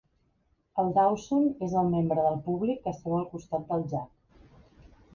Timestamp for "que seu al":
2.89-3.31